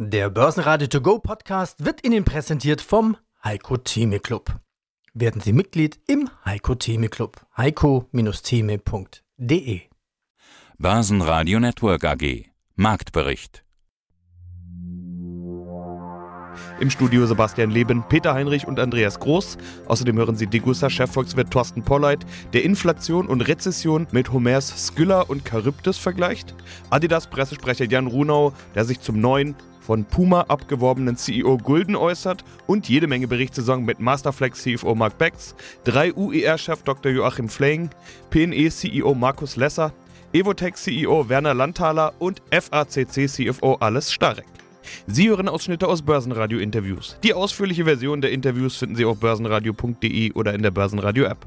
[0.00, 4.60] Der Börsenradio To Go Podcast wird Ihnen präsentiert vom Heiko Theme Club.
[5.12, 7.44] Werden Sie Mitglied im Heiko Theme Club.
[7.56, 9.80] heiko-theme.de
[10.78, 12.44] Börsenradio Network AG
[12.76, 13.64] Marktbericht
[16.78, 19.58] Im Studio Sebastian Leben, Peter Heinrich und Andreas Groß.
[19.86, 25.98] Außerdem hören Sie Degussa-Chefvolkswirt Thorsten Polleit, der Inflation und Rezession mit Homers Skylla und Charybdis
[25.98, 26.54] vergleicht.
[26.90, 29.56] Adidas-Pressesprecher Jan Runau, der sich zum neuen
[29.88, 35.54] von Puma abgeworbenen CEO Gulden äußert und jede Menge Berichtssaison mit Masterflex CFO Mark Becks,
[35.84, 37.10] 3 UER-Chef Dr.
[37.10, 37.88] Joachim Fleing,
[38.28, 39.94] PNE CEO Markus Lesser,
[40.34, 44.44] Evotech CEO Werner Landthaler und FACC CFO Alles Starek.
[45.06, 47.16] Sie hören Ausschnitte aus Börsenradio-Interviews.
[47.22, 51.46] Die ausführliche Version der Interviews finden Sie auf börsenradio.de oder in der Börsenradio-App.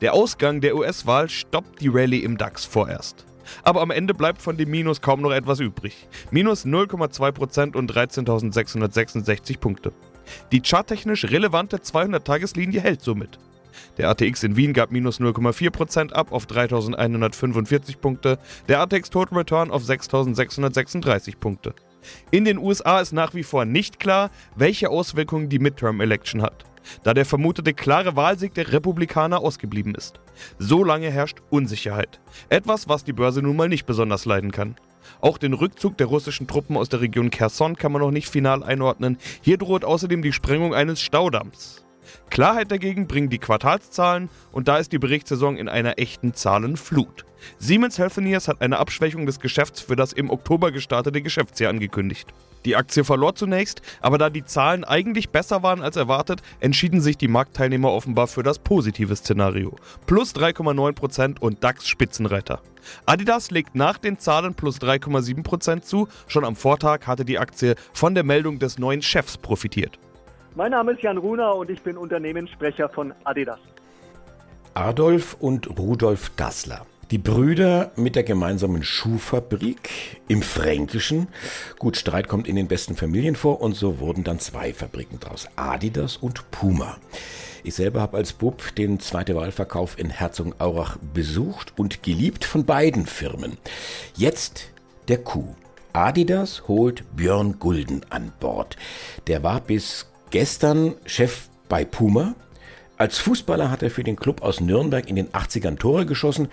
[0.00, 3.25] Der Ausgang der US-Wahl stoppt die Rallye im DAX vorerst.
[3.62, 6.08] Aber am Ende bleibt von dem Minus kaum noch etwas übrig.
[6.30, 9.92] Minus 0,2% und 13.666 Punkte.
[10.52, 13.38] Die charttechnisch relevante 200-Tageslinie hält somit.
[13.98, 19.70] Der ATX in Wien gab minus 0,4% ab auf 3.145 Punkte, der ATX Total Return
[19.70, 21.74] auf 6.636 Punkte.
[22.30, 26.64] In den USA ist nach wie vor nicht klar, welche Auswirkungen die Midterm Election hat
[27.02, 30.20] da der vermutete klare Wahlsieg der Republikaner ausgeblieben ist.
[30.58, 32.20] So lange herrscht Unsicherheit.
[32.48, 34.76] Etwas, was die Börse nun mal nicht besonders leiden kann.
[35.20, 38.62] Auch den Rückzug der russischen Truppen aus der Region Kherson kann man noch nicht final
[38.62, 39.18] einordnen.
[39.40, 41.86] Hier droht außerdem die Sprengung eines Staudamms.
[42.30, 47.24] Klarheit dagegen bringen die Quartalszahlen und da ist die Berichtssaison in einer echten Zahlenflut.
[47.58, 52.32] Siemens Healthineers hat eine Abschwächung des Geschäfts für das im Oktober gestartete Geschäftsjahr angekündigt.
[52.66, 57.16] Die Aktie verlor zunächst, aber da die Zahlen eigentlich besser waren als erwartet, entschieden sich
[57.16, 59.76] die Marktteilnehmer offenbar für das positive Szenario.
[60.06, 62.60] Plus 3,9% und DAX Spitzenreiter.
[63.06, 66.08] Adidas legt nach den Zahlen plus 3,7% zu.
[66.26, 70.00] Schon am Vortag hatte die Aktie von der Meldung des neuen Chefs profitiert.
[70.56, 73.60] Mein Name ist Jan Runer und ich bin Unternehmenssprecher von Adidas.
[74.74, 76.84] Adolf und Rudolf Dassler.
[77.12, 81.28] Die Brüder mit der gemeinsamen Schuhfabrik im Fränkischen.
[81.78, 85.46] Gut, Streit kommt in den besten Familien vor und so wurden dann zwei Fabriken draus.
[85.54, 86.96] Adidas und Puma.
[87.62, 93.06] Ich selber habe als Bub den zweiten Wahlverkauf in Herzogenaurach besucht und geliebt von beiden
[93.06, 93.56] Firmen.
[94.16, 94.70] Jetzt
[95.06, 95.54] der Coup.
[95.92, 98.76] Adidas holt Björn Gulden an Bord.
[99.28, 102.34] Der war bis gestern Chef bei Puma
[102.98, 106.48] als Fußballer hat er für den Club aus Nürnberg in den 80ern Tore geschossen.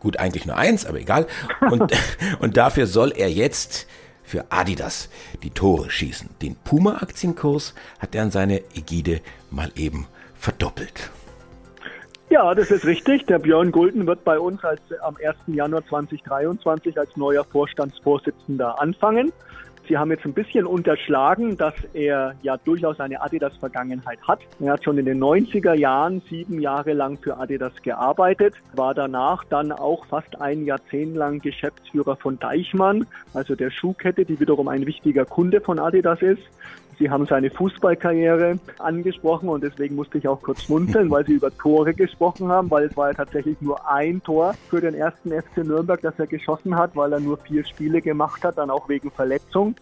[0.00, 1.26] Gut, eigentlich nur eins, aber egal.
[1.70, 1.92] Und,
[2.40, 3.86] und dafür soll er jetzt
[4.22, 5.08] für Adidas
[5.42, 6.30] die Tore schießen.
[6.42, 9.20] Den Puma-Aktienkurs hat er an seine Ägide
[9.50, 11.10] mal eben verdoppelt.
[12.28, 13.24] Ja, das ist richtig.
[13.26, 15.36] Der Björn Gulden wird bei uns als, am 1.
[15.46, 19.32] Januar 2023 als neuer Vorstandsvorsitzender anfangen.
[19.88, 24.40] Sie haben jetzt ein bisschen unterschlagen, dass er ja durchaus eine Adidas-Vergangenheit hat.
[24.58, 29.44] Er hat schon in den 90er Jahren sieben Jahre lang für Adidas gearbeitet, war danach
[29.44, 34.86] dann auch fast ein Jahrzehnt lang Geschäftsführer von Deichmann, also der Schuhkette, die wiederum ein
[34.86, 36.42] wichtiger Kunde von Adidas ist.
[36.98, 41.56] Sie haben seine Fußballkarriere angesprochen und deswegen musste ich auch kurz schmunzeln, weil Sie über
[41.56, 45.58] Tore gesprochen haben, weil es war ja tatsächlich nur ein Tor für den ersten FC
[45.58, 49.10] Nürnberg, das er geschossen hat, weil er nur vier Spiele gemacht hat, dann auch wegen
[49.10, 49.74] Verletzung.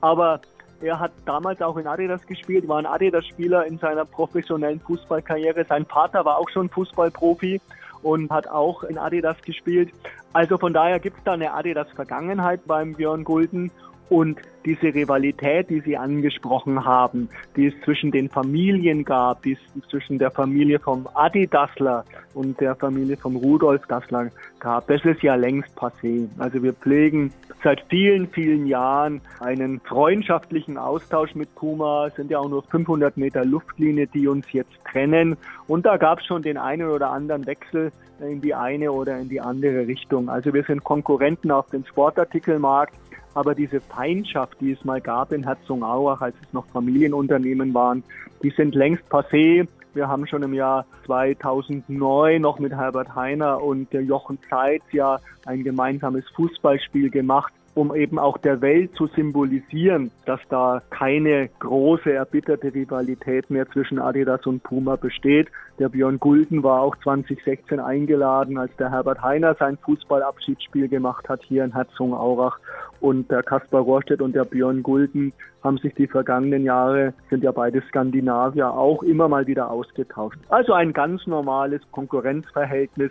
[0.00, 0.40] Aber
[0.80, 5.64] er hat damals auch in Adidas gespielt, war ein Adidas-Spieler in seiner professionellen Fußballkarriere.
[5.68, 7.60] Sein Vater war auch schon Fußballprofi
[8.02, 9.90] und hat auch in Adidas gespielt.
[10.32, 13.70] Also von daher gibt es da eine Adidas-Vergangenheit beim Björn Gulden
[14.08, 19.88] und diese Rivalität, die Sie angesprochen haben, die es zwischen den Familien gab, die es
[19.88, 25.22] zwischen der Familie vom Adi Dassler und der Familie vom Rudolf Dassler gab, das ist
[25.22, 26.28] ja längst passé.
[26.38, 32.06] Also wir pflegen seit vielen, vielen Jahren einen freundschaftlichen Austausch mit Puma.
[32.06, 35.36] Es sind ja auch nur 500 Meter Luftlinie, die uns jetzt trennen.
[35.66, 39.28] Und da gab es schon den einen oder anderen Wechsel in die eine oder in
[39.28, 40.28] die andere Richtung.
[40.28, 42.94] Also wir sind Konkurrenten auf dem Sportartikelmarkt.
[43.34, 48.02] Aber diese Feindschaft, die es mal gab in Herzogenaurach, als es noch Familienunternehmen waren,
[48.42, 49.66] die sind längst passé.
[49.94, 55.64] Wir haben schon im Jahr 2009 noch mit Herbert Heiner und Jochen Zeitz ja ein
[55.64, 62.74] gemeinsames Fußballspiel gemacht um eben auch der Welt zu symbolisieren, dass da keine große erbitterte
[62.74, 65.48] Rivalität mehr zwischen Adidas und Puma besteht.
[65.78, 71.42] Der Björn Gulden war auch 2016 eingeladen, als der Herbert Heiner sein Fußballabschiedsspiel gemacht hat
[71.44, 72.58] hier in Herzogenaurach.
[73.02, 75.32] Und der Kaspar Rohrstedt und der Björn Gulden
[75.64, 80.38] haben sich die vergangenen Jahre, sind ja beide Skandinavier, auch immer mal wieder ausgetauscht.
[80.50, 83.10] Also ein ganz normales Konkurrenzverhältnis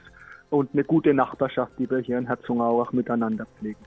[0.49, 3.83] und eine gute Nachbarschaft, die wir hier in Herzogenaurach miteinander pflegen.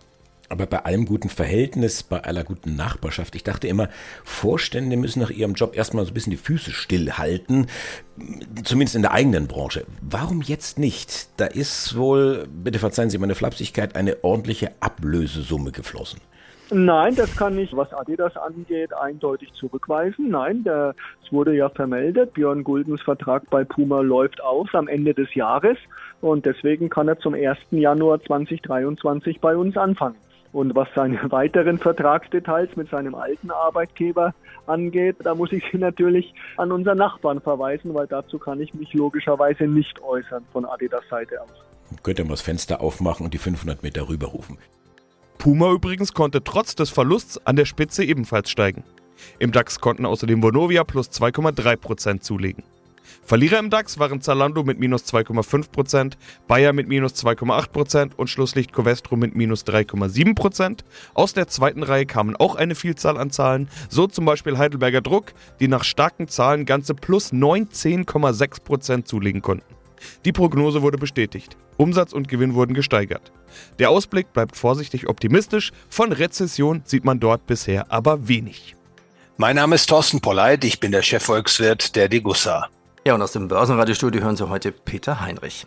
[0.55, 3.89] Aber bei allem guten Verhältnis, bei aller guten Nachbarschaft, ich dachte immer,
[4.23, 7.67] Vorstände müssen nach ihrem Job erstmal so ein bisschen die Füße stillhalten,
[8.63, 9.85] zumindest in der eigenen Branche.
[10.01, 11.41] Warum jetzt nicht?
[11.41, 16.21] Da ist wohl, bitte verzeihen Sie meine Flapsigkeit, eine ordentliche Ablösesumme geflossen.
[16.71, 20.31] Nein, das kann ich, was Adidas angeht, eindeutig zurückweisen.
[20.31, 25.35] Nein, es wurde ja vermeldet, Björn Guldens Vertrag bei Puma läuft aus am Ende des
[25.35, 25.79] Jahres
[26.21, 27.59] und deswegen kann er zum 1.
[27.73, 30.15] Januar 2023 bei uns anfangen.
[30.55, 34.33] Und was seine weiteren Vertragsdetails mit seinem alten Arbeitgeber
[34.67, 38.95] angeht, da muss ich Sie natürlich an unseren Nachbarn verweisen, weil dazu kann ich mich
[38.95, 41.51] logischerweise nicht äußern von Adidas Seite aus.
[42.05, 44.59] Könnt ihr mal das Fenster aufmachen und die 500 Meter rüberrufen.
[45.39, 48.85] Puma übrigens konnte trotz des Verlusts an der Spitze ebenfalls steigen.
[49.41, 52.63] Im DAX konnten außerdem Vonovia plus 2,3% zulegen.
[53.23, 56.15] Verlierer im DAX waren Zalando mit minus 2,5%,
[56.47, 60.81] Bayer mit minus 2,8% und Schlusslicht Covestro mit minus 3,7%.
[61.15, 65.33] Aus der zweiten Reihe kamen auch eine Vielzahl an Zahlen, so zum Beispiel Heidelberger Druck,
[65.61, 69.75] die nach starken Zahlen ganze plus 19,6% zulegen konnten.
[70.25, 71.57] Die Prognose wurde bestätigt.
[71.77, 73.33] Umsatz und Gewinn wurden gesteigert.
[73.79, 78.77] Der Ausblick bleibt vorsichtig optimistisch, von Rezession sieht man dort bisher aber wenig.
[79.37, 82.69] Mein Name ist Thorsten Polleit, ich bin der Chefvolkswirt der Degussa.
[83.07, 85.67] Ja, und aus dem Börsenradiostudio hören Sie heute Peter Heinrich.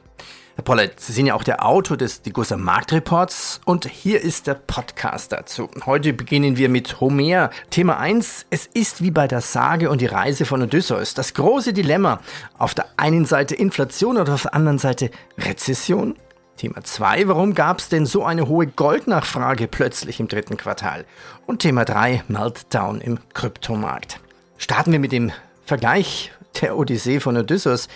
[0.55, 4.55] Herr Pollert, Sie sind ja auch der Autor des Degussa Marktreports und hier ist der
[4.55, 5.69] Podcast dazu.
[5.85, 7.51] Heute beginnen wir mit Homer.
[7.69, 8.47] Thema 1.
[8.49, 11.13] Es ist wie bei der Sage und die Reise von Odysseus.
[11.13, 12.21] Das große Dilemma.
[12.57, 16.15] Auf der einen Seite Inflation und auf der anderen Seite Rezession.
[16.55, 17.27] Thema 2.
[17.27, 21.05] Warum gab es denn so eine hohe Goldnachfrage plötzlich im dritten Quartal?
[21.45, 22.23] Und Thema 3.
[22.29, 24.19] Meltdown im Kryptomarkt.
[24.57, 25.31] Starten wir mit dem
[25.67, 26.31] Vergleich
[26.61, 27.87] der Odyssee von Odysseus,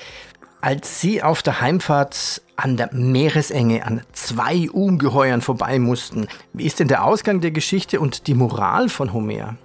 [0.61, 6.27] als sie auf der Heimfahrt an der Meeresenge an zwei Ungeheuern vorbei mussten.
[6.53, 9.55] Wie ist denn der Ausgang der Geschichte und die Moral von Homer?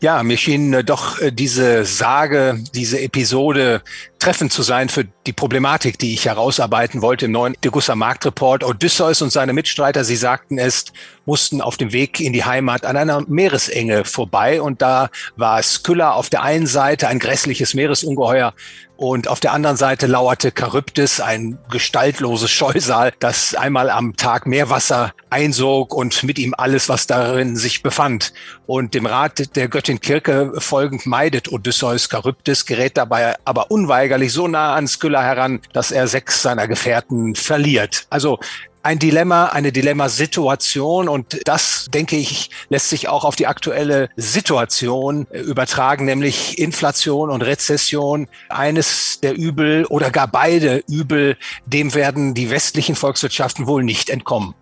[0.00, 3.82] Ja, mir schien äh, doch äh, diese Sage, diese Episode
[4.18, 8.64] treffend zu sein für die Problematik, die ich herausarbeiten wollte im neuen Degussa Marktreport.
[8.64, 10.86] Odysseus und seine Mitstreiter, sie sagten es,
[11.26, 16.12] mussten auf dem Weg in die Heimat an einer Meeresenge vorbei und da war Skylla
[16.12, 18.54] auf der einen Seite ein grässliches Meeresungeheuer
[18.98, 25.12] und auf der anderen Seite lauerte Charybdis, ein gestaltloses Scheusal, das einmal am Tag Meerwasser
[25.30, 28.32] einsog und mit ihm alles, was darin sich befand.
[28.66, 34.48] Und dem Rat der Göttin Kirke folgend meidet Odysseus Charybdis, gerät dabei aber unweigerlich so
[34.48, 38.06] nah an Skylla heran, dass er sechs seiner Gefährten verliert.
[38.10, 38.38] Also
[38.82, 45.26] ein Dilemma, eine Dilemmasituation und das, denke ich, lässt sich auch auf die aktuelle Situation
[45.30, 48.28] äh, übertragen, nämlich Inflation und Rezession.
[48.48, 54.54] Eines der Übel oder gar beide Übel, dem werden die westlichen Volkswirtschaften wohl nicht entkommen.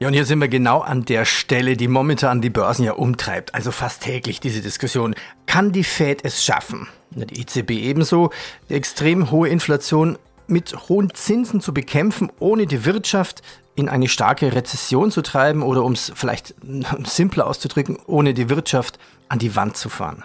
[0.00, 3.54] Ja, und hier sind wir genau an der Stelle, die momentan die Börsen ja umtreibt,
[3.54, 5.14] also fast täglich diese Diskussion.
[5.46, 6.88] Kann die Fed es schaffen?
[7.10, 8.30] Die EZB ebenso,
[8.68, 13.42] die extrem hohe Inflation mit hohen Zinsen zu bekämpfen, ohne die Wirtschaft
[13.76, 16.54] in eine starke Rezession zu treiben oder um es vielleicht
[17.04, 18.98] simpler auszudrücken, ohne die Wirtschaft
[19.28, 20.24] an die Wand zu fahren?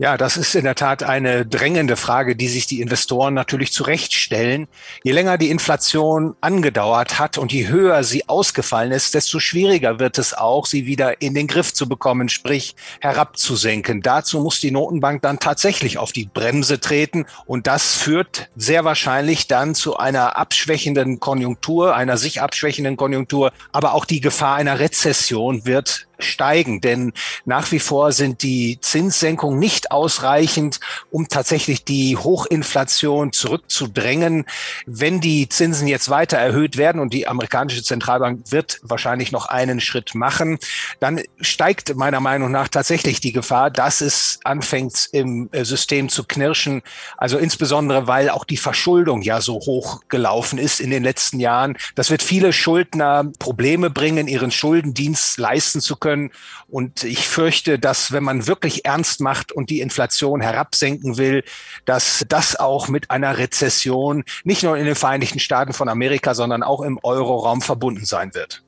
[0.00, 4.68] Ja, das ist in der Tat eine drängende Frage, die sich die Investoren natürlich zurechtstellen.
[5.02, 10.18] Je länger die Inflation angedauert hat und je höher sie ausgefallen ist, desto schwieriger wird
[10.18, 14.00] es auch, sie wieder in den Griff zu bekommen, sprich herabzusenken.
[14.00, 19.48] Dazu muss die Notenbank dann tatsächlich auf die Bremse treten und das führt sehr wahrscheinlich
[19.48, 25.66] dann zu einer abschwächenden Konjunktur, einer sich abschwächenden Konjunktur, aber auch die Gefahr einer Rezession
[25.66, 27.12] wird steigen, denn
[27.44, 30.80] nach wie vor sind die Zinssenkungen nicht ausreichend,
[31.10, 34.46] um tatsächlich die Hochinflation zurückzudrängen.
[34.86, 39.80] Wenn die Zinsen jetzt weiter erhöht werden und die amerikanische Zentralbank wird wahrscheinlich noch einen
[39.80, 40.58] Schritt machen,
[41.00, 46.24] dann steigt meiner Meinung nach tatsächlich die Gefahr, dass es anfängt im äh, System zu
[46.24, 46.82] knirschen.
[47.16, 51.76] Also insbesondere, weil auch die Verschuldung ja so hoch gelaufen ist in den letzten Jahren.
[51.94, 56.30] Das wird viele Schuldner Probleme bringen, ihren Schuldendienst leisten zu können.
[56.68, 61.44] Und ich fürchte, dass wenn man wirklich ernst macht und die Inflation herabsenken will,
[61.84, 66.62] dass das auch mit einer Rezession nicht nur in den Vereinigten Staaten von Amerika, sondern
[66.62, 68.64] auch im Euroraum verbunden sein wird.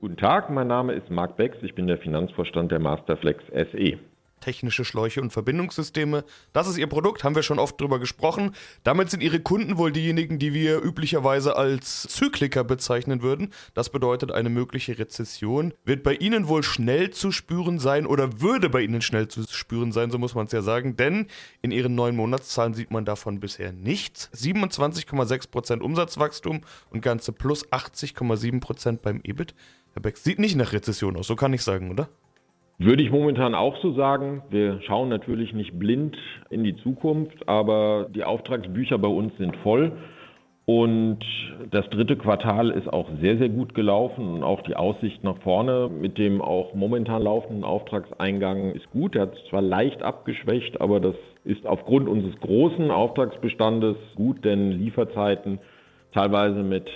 [0.00, 3.42] Guten Tag, mein Name ist Marc Becks, ich bin der Finanzvorstand der Masterflex
[3.72, 3.98] SE
[4.44, 6.24] technische Schläuche und Verbindungssysteme.
[6.52, 8.54] Das ist ihr Produkt, haben wir schon oft drüber gesprochen.
[8.82, 13.54] Damit sind ihre Kunden wohl diejenigen, die wir üblicherweise als Zykliker bezeichnen würden.
[13.72, 18.68] Das bedeutet, eine mögliche Rezession wird bei ihnen wohl schnell zu spüren sein oder würde
[18.68, 21.26] bei ihnen schnell zu spüren sein, so muss man es ja sagen, denn
[21.62, 24.30] in ihren neuen Monatszahlen sieht man davon bisher nichts.
[24.34, 26.60] 27,6% Umsatzwachstum
[26.90, 29.54] und ganze plus 80,7% beim EBIT.
[29.94, 32.10] Herr Beck, sieht nicht nach Rezession aus, so kann ich sagen, oder?
[32.78, 34.42] Würde ich momentan auch so sagen.
[34.50, 36.16] Wir schauen natürlich nicht blind
[36.50, 39.92] in die Zukunft, aber die Auftragsbücher bei uns sind voll.
[40.66, 41.18] Und
[41.70, 45.90] das dritte Quartal ist auch sehr, sehr gut gelaufen und auch die Aussicht nach vorne
[45.90, 49.14] mit dem auch momentan laufenden Auftragseingang ist gut.
[49.14, 55.58] Er hat zwar leicht abgeschwächt, aber das ist aufgrund unseres großen Auftragsbestandes gut, denn Lieferzeiten
[56.12, 56.88] teilweise mit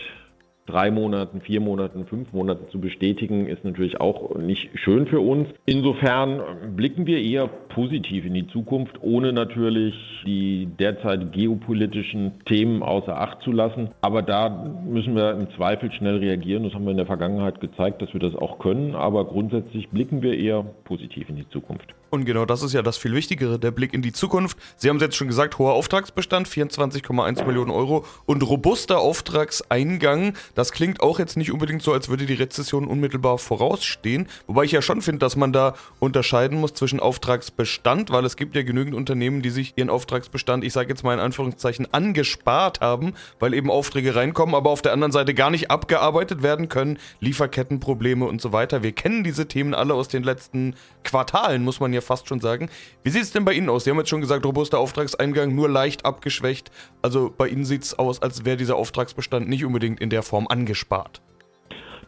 [0.68, 5.48] drei Monaten, vier Monaten, fünf Monaten zu bestätigen, ist natürlich auch nicht schön für uns.
[5.66, 6.40] Insofern
[6.76, 9.94] blicken wir eher positiv in die Zukunft, ohne natürlich
[10.26, 13.90] die derzeit geopolitischen Themen außer Acht zu lassen.
[14.00, 14.48] Aber da
[14.86, 16.64] müssen wir im Zweifel schnell reagieren.
[16.64, 18.94] Das haben wir in der Vergangenheit gezeigt, dass wir das auch können.
[18.94, 21.94] Aber grundsätzlich blicken wir eher positiv in die Zukunft.
[22.10, 24.56] Und genau das ist ja das viel Wichtigere, der Blick in die Zukunft.
[24.76, 30.34] Sie haben es jetzt schon gesagt, hoher Auftragsbestand, 24,1 Millionen Euro und robuster Auftragseingang.
[30.54, 34.26] Das klingt auch jetzt nicht unbedingt so, als würde die Rezession unmittelbar vorausstehen.
[34.46, 38.56] Wobei ich ja schon finde, dass man da unterscheiden muss zwischen Auftragsbestand, weil es gibt
[38.56, 43.14] ja genügend Unternehmen, die sich ihren Auftragsbestand, ich sage jetzt mal in Anführungszeichen, angespart haben,
[43.38, 46.98] weil eben Aufträge reinkommen, aber auf der anderen Seite gar nicht abgearbeitet werden können.
[47.20, 48.82] Lieferkettenprobleme und so weiter.
[48.82, 50.74] Wir kennen diese Themen alle aus den letzten
[51.04, 52.68] Quartalen, muss man ja fast schon sagen.
[53.02, 53.84] Wie sieht es denn bei Ihnen aus?
[53.84, 56.70] Sie haben jetzt schon gesagt, robuster Auftragseingang, nur leicht abgeschwächt.
[57.02, 60.46] Also bei Ihnen sieht es aus, als wäre dieser Auftragsbestand nicht unbedingt in der Form
[60.48, 61.20] angespart.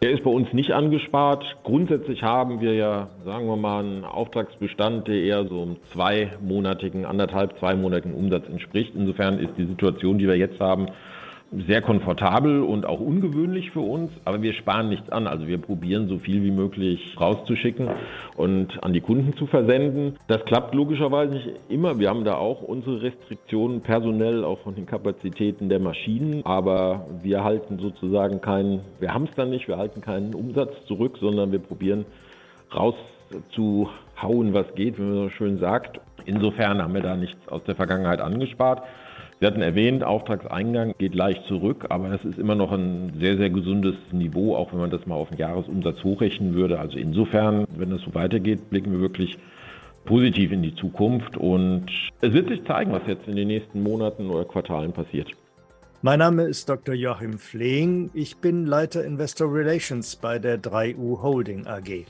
[0.02, 1.44] Der ist bei uns nicht angespart.
[1.62, 7.59] Grundsätzlich haben wir ja, sagen wir mal, einen Auftragsbestand, der eher so einem zweimonatigen, anderthalb,
[7.59, 8.92] zweimonatigen Umsatz entspricht.
[8.94, 10.87] Insofern ist die Situation, die wir jetzt haben,
[11.52, 15.26] sehr komfortabel und auch ungewöhnlich für uns, aber wir sparen nichts an.
[15.26, 17.90] Also wir probieren so viel wie möglich rauszuschicken
[18.37, 20.16] und an die Kunden zu versenden.
[20.28, 21.99] Das klappt logischerweise nicht immer.
[21.99, 27.42] Wir haben da auch unsere Restriktionen personell, auch von den Kapazitäten der Maschinen, aber wir
[27.42, 31.59] halten sozusagen keinen, wir haben es dann nicht, wir halten keinen Umsatz zurück, sondern wir
[31.59, 32.04] probieren
[32.73, 36.00] rauszuhauen, was geht, wie man so schön sagt.
[36.26, 38.83] Insofern haben wir da nichts aus der Vergangenheit angespart.
[39.40, 43.49] Sie hatten erwähnt, Auftragseingang geht leicht zurück, aber das ist immer noch ein sehr, sehr
[43.49, 46.78] gesundes Niveau, auch wenn man das mal auf den Jahresumsatz hochrechnen würde.
[46.78, 49.38] Also insofern, wenn das so weitergeht, blicken wir wirklich
[50.04, 51.87] positiv in die Zukunft und
[52.20, 55.28] es wird sich zeigen, was jetzt in den nächsten Monaten oder Quartalen passiert.
[56.02, 56.94] Mein Name ist Dr.
[56.94, 58.11] Joachim Flehing.
[58.12, 62.04] Ich bin Leiter Investor Relations bei der 3U Holding AG.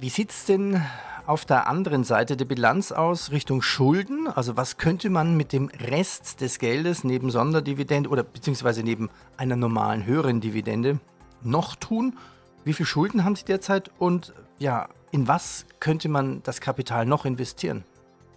[0.00, 0.80] Wie sieht es denn
[1.28, 4.28] auf der anderen Seite der Bilanz aus Richtung Schulden?
[4.28, 9.54] Also was könnte man mit dem Rest des Geldes neben Sonderdividende oder beziehungsweise neben einer
[9.54, 11.00] normalen höheren Dividende
[11.42, 12.16] noch tun?
[12.64, 17.26] Wie viel Schulden haben Sie derzeit und ja, in was könnte man das Kapital noch
[17.26, 17.84] investieren?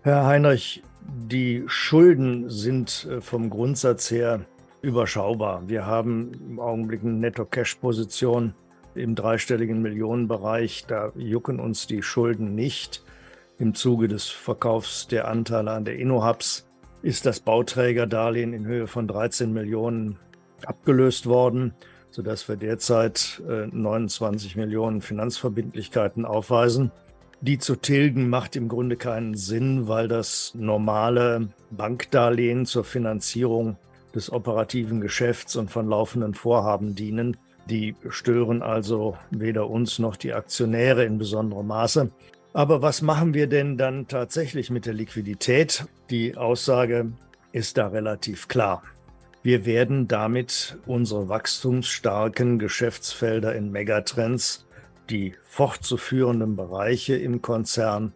[0.01, 4.41] Herr Heinrich, die Schulden sind äh, vom Grundsatz her
[4.81, 5.63] überschaubar.
[5.67, 8.53] Wir haben im Augenblick eine Netto-Cash-Position
[8.95, 10.85] im dreistelligen Millionenbereich.
[10.87, 13.03] Da jucken uns die Schulden nicht.
[13.57, 16.67] Im Zuge des Verkaufs der Anteile an der InnoHubs
[17.03, 20.17] ist das Bauträgerdarlehen in Höhe von 13 Millionen
[20.65, 21.73] abgelöst worden,
[22.09, 26.91] sodass wir derzeit 29 äh, Millionen Finanzverbindlichkeiten aufweisen.
[27.41, 33.77] Die zu tilgen macht im Grunde keinen Sinn, weil das normale Bankdarlehen zur Finanzierung
[34.13, 37.37] des operativen Geschäfts und von laufenden Vorhaben dienen.
[37.69, 42.11] Die stören also weder uns noch die Aktionäre in besonderem Maße.
[42.53, 45.85] Aber was machen wir denn dann tatsächlich mit der Liquidität?
[46.09, 47.11] Die Aussage
[47.53, 48.83] ist da relativ klar.
[49.43, 54.67] Wir werden damit unsere wachstumsstarken Geschäftsfelder in Megatrends,
[55.09, 58.13] die fortzuführenden Bereiche im Konzern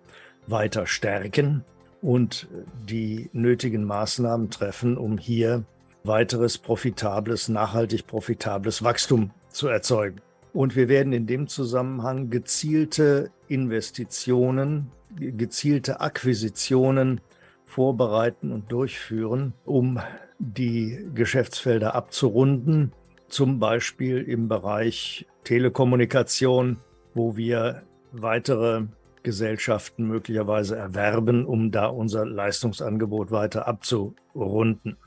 [0.48, 1.64] weiter stärken
[2.02, 2.48] und
[2.88, 5.64] die nötigen Maßnahmen treffen, um hier
[6.08, 10.22] weiteres profitables, nachhaltig profitables Wachstum zu erzeugen.
[10.54, 17.22] Und wir werden in dem Zusammenhang gezielte Investitionen, gezielte Akquisitionen
[17.66, 20.00] vorbereiten und durchführen, um
[20.40, 22.94] die Geschäftsfelder abzurunden,
[23.28, 26.78] zum Beispiel im Bereich Telekommunikation,
[27.14, 28.84] wo wir weitere
[29.24, 34.98] Gesellschaften möglicherweise erwerben, um da unser Leistungsangebot weiter abzurunden.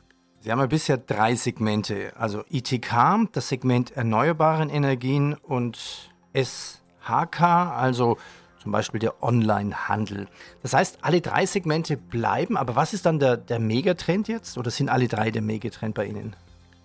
[0.41, 8.19] Sie haben ja bisher drei Segmente, also ITK, das Segment erneuerbaren Energien und SHK, also
[8.63, 10.29] zum Beispiel der Onlinehandel.
[10.63, 14.71] Das heißt, alle drei Segmente bleiben, aber was ist dann der, der Megatrend jetzt oder
[14.71, 16.37] sind alle drei der Megatrend bei Ihnen?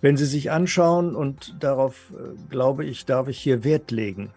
[0.01, 4.31] Wenn Sie sich anschauen, und darauf äh, glaube ich, darf ich hier Wert legen,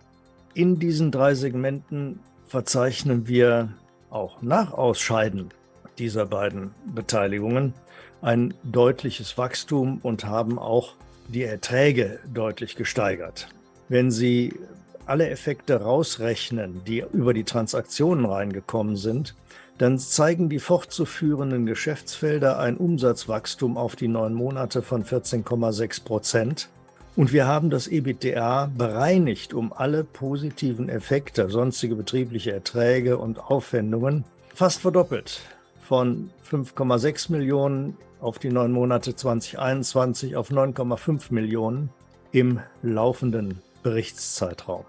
[0.52, 3.70] in diesen drei Segmenten verzeichnen wir
[4.10, 5.48] auch nach Ausscheiden
[5.98, 7.74] dieser beiden Beteiligungen
[8.22, 10.94] ein deutliches Wachstum und haben auch
[11.28, 13.48] die Erträge deutlich gesteigert.
[13.88, 14.54] Wenn Sie
[15.06, 19.34] alle Effekte rausrechnen, die über die Transaktionen reingekommen sind,
[19.78, 26.68] dann zeigen die fortzuführenden Geschäftsfelder ein Umsatzwachstum auf die neun Monate von 14,6 Prozent.
[27.14, 34.24] Und wir haben das EBITDA bereinigt um alle positiven Effekte, sonstige betriebliche Erträge und Aufwendungen,
[34.54, 35.40] fast verdoppelt.
[35.86, 41.90] Von 5,6 Millionen auf die neun Monate 2021 auf 9,5 Millionen
[42.32, 44.84] im laufenden Berichtszeitraum.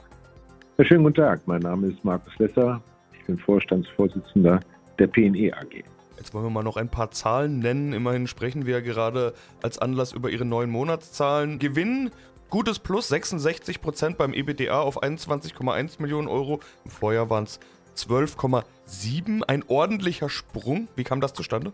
[0.82, 1.42] schönen guten Tag.
[1.46, 2.82] Mein Name ist Markus Lesser.
[3.14, 4.60] Ich bin Vorstandsvorsitzender
[4.98, 5.84] der PNE AG.
[6.18, 7.94] Jetzt wollen wir mal noch ein paar Zahlen nennen.
[7.94, 11.60] Immerhin sprechen wir ja gerade als Anlass über Ihre neuen Monatszahlen.
[11.60, 12.10] Gewinn,
[12.50, 16.60] gutes Plus, 66 Prozent beim EBDA auf 21,1 Millionen Euro.
[16.86, 17.60] Im Vorjahr waren es
[17.98, 19.44] 12,7.
[19.44, 20.88] Ein ordentlicher Sprung.
[20.96, 21.74] Wie kam das zustande?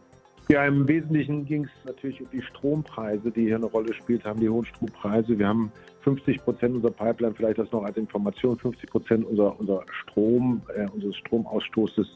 [0.49, 4.41] Ja, im Wesentlichen ging es natürlich um die Strompreise, die hier eine Rolle spielt haben,
[4.41, 5.37] die hohen Strompreise.
[5.39, 9.85] Wir haben 50 Prozent unserer Pipeline, vielleicht das noch als Information, 50 Prozent unserer, unserer
[10.01, 12.07] Strom, äh, unseres Stromausstoßes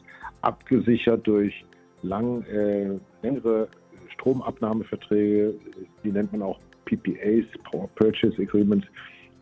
[0.42, 1.64] abgesichert durch
[2.02, 3.68] lang, äh, längere
[4.14, 5.54] Stromabnahmeverträge,
[6.04, 8.86] die nennt man auch PPAs, Power Purchase Agreements,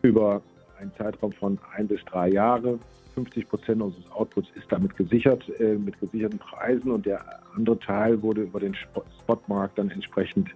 [0.01, 0.41] über
[0.79, 2.79] einen Zeitraum von ein bis drei Jahre.
[3.17, 7.19] 50 Prozent unseres Outputs ist damit gesichert, äh, mit gesicherten Preisen und der
[7.55, 10.49] andere Teil wurde über den Spotmarkt dann entsprechend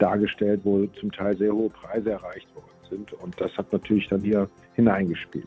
[0.00, 3.12] dargestellt, wo zum Teil sehr hohe Preise erreicht worden sind.
[3.12, 5.46] Und das hat natürlich dann hier hineingespielt.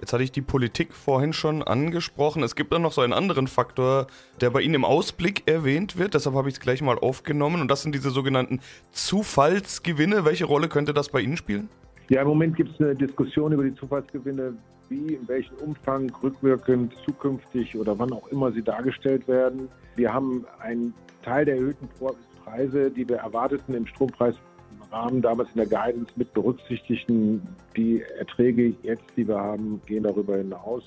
[0.00, 2.42] Jetzt hatte ich die Politik vorhin schon angesprochen.
[2.42, 4.08] Es gibt dann noch so einen anderen Faktor,
[4.40, 6.14] der bei Ihnen im Ausblick erwähnt wird.
[6.14, 7.60] Deshalb habe ich es gleich mal aufgenommen.
[7.60, 8.58] Und das sind diese sogenannten
[8.90, 10.24] Zufallsgewinne.
[10.24, 11.68] Welche Rolle könnte das bei Ihnen spielen?
[12.10, 14.54] Ja, im Moment gibt es eine Diskussion über die Zufallsgewinne,
[14.88, 19.68] wie, in welchem Umfang, rückwirkend, zukünftig oder wann auch immer sie dargestellt werden.
[19.96, 21.88] Wir haben einen Teil der erhöhten
[22.44, 24.36] Preise, die wir erwarteten im Strompreis
[24.94, 27.42] Rahmen damals in der Guidance mit berücksichtigten.
[27.76, 30.84] Die Erträge jetzt, die wir haben, gehen darüber hinaus.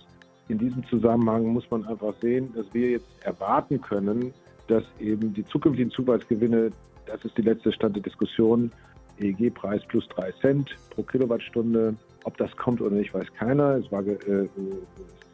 [0.47, 4.33] In diesem Zusammenhang muss man einfach sehen, dass wir jetzt erwarten können,
[4.67, 6.71] dass eben die zukünftigen Zufallsgewinne,
[7.05, 8.71] das ist die letzte Stand der Diskussion,
[9.19, 11.95] EEG-Preis plus drei Cent pro Kilowattstunde.
[12.27, 13.77] Ob das kommt oder nicht, weiß keiner.
[13.77, 14.49] Es war äh,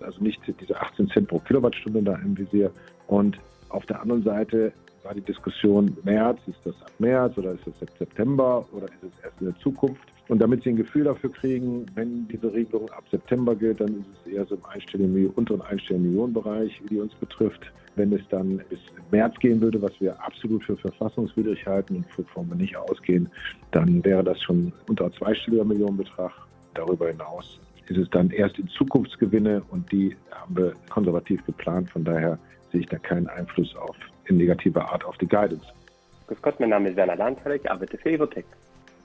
[0.01, 2.69] also nicht diese 18 Cent pro Kilowattstunde da im Visier.
[3.07, 7.65] Und auf der anderen Seite war die Diskussion März, ist das ab März oder ist
[7.65, 10.03] das ab September oder ist es erst in der Zukunft?
[10.27, 14.27] Und damit Sie ein Gefühl dafür kriegen, wenn diese Regelung ab September gilt, dann ist
[14.27, 17.73] es eher so im einstelligen, unteren einstelligen Millionenbereich, die uns betrifft.
[17.95, 18.79] Wenn es dann bis
[19.09, 23.29] März gehen würde, was wir absolut für verfassungswidrig halten und wovon wir nicht ausgehen,
[23.71, 26.31] dann wäre das schon unter zweistelliger Millionenbetrag.
[26.73, 31.89] Darüber hinaus ist es dann erst in Zukunftsgewinne und die haben wir konservativ geplant.
[31.91, 32.37] Von daher
[32.71, 35.65] sehe ich da keinen Einfluss auf in negativer Art auf die Guidance.
[36.27, 38.45] Grüß Gott, mein Name ist Werner Landfeld, ich arbeite für Evotech.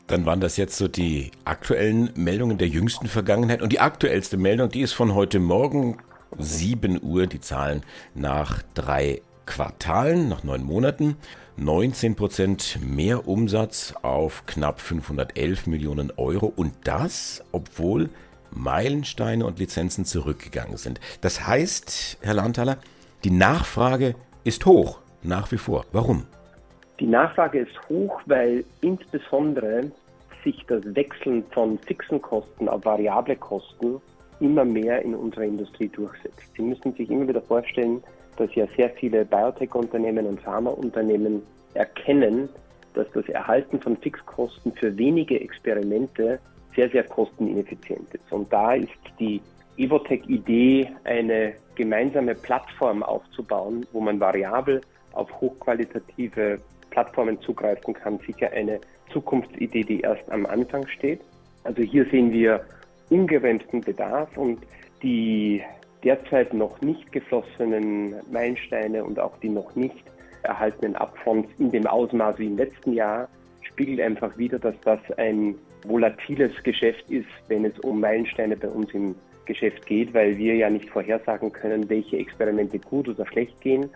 [0.06, 3.60] Dann waren das jetzt so die aktuellen Meldungen der jüngsten Vergangenheit.
[3.60, 5.98] Und die aktuellste Meldung, die ist von heute Morgen,
[6.38, 7.82] 7 Uhr, die Zahlen
[8.14, 11.16] nach drei Quartalen, nach neun Monaten.
[11.56, 16.52] 19 Prozent mehr Umsatz auf knapp 511 Millionen Euro.
[16.54, 18.10] Und das, obwohl
[18.50, 21.00] Meilensteine und Lizenzen zurückgegangen sind.
[21.22, 22.76] Das heißt, Herr Landthaler,
[23.24, 25.86] die Nachfrage ist hoch nach wie vor.
[25.92, 26.26] Warum?
[27.00, 29.90] Die Nachfrage ist hoch, weil insbesondere
[30.44, 34.00] sich das Wechseln von fixen Kosten auf variable Kosten
[34.40, 36.54] immer mehr in unserer Industrie durchsetzt.
[36.54, 38.02] Sie müssen sich immer wieder vorstellen,
[38.38, 41.42] dass ja sehr viele Biotech-Unternehmen und Pharmaunternehmen
[41.74, 42.48] erkennen,
[42.94, 46.38] dass das Erhalten von Fixkosten für wenige Experimente
[46.74, 48.32] sehr, sehr kostenineffizient ist.
[48.32, 49.40] Und da ist die
[49.76, 54.80] Evotech-Idee, eine gemeinsame Plattform aufzubauen, wo man variabel
[55.12, 58.80] auf hochqualitative Plattformen zugreifen kann, sicher eine
[59.12, 61.20] Zukunftsidee, die erst am Anfang steht.
[61.64, 62.64] Also hier sehen wir
[63.10, 64.58] ungebremsten Bedarf und
[65.02, 65.62] die
[66.04, 70.04] derzeit noch nicht geflossenen Meilensteine und auch die noch nicht
[70.42, 73.28] erhaltenen Upfronts in dem Ausmaß wie im letzten Jahr
[73.62, 78.92] spiegelt einfach wieder, dass das ein volatiles Geschäft ist, wenn es um Meilensteine bei uns
[78.92, 79.14] im
[79.46, 83.88] Geschäft geht, weil wir ja nicht vorhersagen können, welche Experimente gut oder schlecht gehen.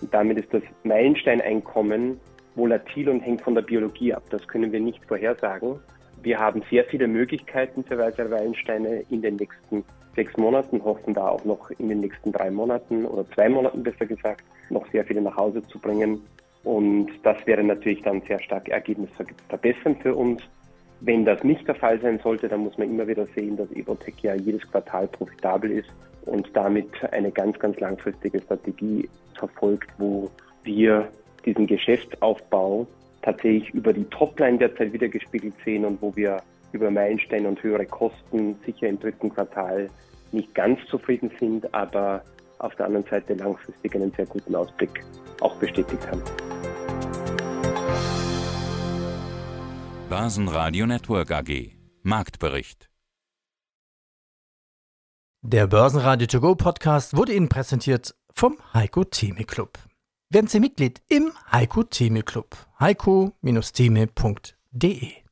[0.00, 2.20] Und damit ist das Meilensteineinkommen
[2.54, 4.22] volatil und hängt von der Biologie ab.
[4.30, 5.78] Das können wir nicht vorhersagen.
[6.22, 11.28] Wir haben sehr viele Möglichkeiten für weitere Meilensteine in den nächsten sechs Monaten, hoffen da
[11.28, 15.22] auch noch in den nächsten drei Monaten oder zwei Monaten besser gesagt, noch sehr viele
[15.22, 16.20] nach Hause zu bringen.
[16.64, 20.42] Und das wäre natürlich dann sehr stark Ergebnisse verbessern für uns.
[21.00, 24.14] Wenn das nicht der Fall sein sollte, dann muss man immer wieder sehen, dass Evotech
[24.22, 25.90] ja jedes Quartal profitabel ist
[26.24, 30.30] und damit eine ganz, ganz langfristige Strategie verfolgt, wo
[30.62, 31.08] wir
[31.44, 32.86] diesen Geschäftsaufbau
[33.20, 36.40] tatsächlich über die Topline derzeit wieder gespiegelt sehen und wo wir
[36.74, 39.88] über Meilensteine und höhere Kosten sicher im dritten Quartal
[40.32, 42.22] nicht ganz zufrieden sind, aber
[42.58, 45.04] auf der anderen Seite langfristig einen sehr guten Ausblick
[45.40, 46.22] auch bestätigt haben.
[50.08, 52.90] Börsenradio Network AG Marktbericht
[55.42, 59.78] Der Börsenradio To Go Podcast wurde Ihnen präsentiert vom Heiko Theme Club.
[60.30, 62.56] Werden Sie Mitglied im Heiko Theme Club.
[62.80, 65.23] heiko-theme.de